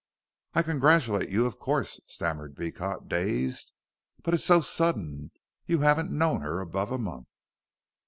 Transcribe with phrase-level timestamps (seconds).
[0.55, 3.71] "I congratulate you, of course," stammered Beecot, dazed;
[4.23, 5.29] "but it's so sudden.
[5.67, 7.29] You haven't known her above a month."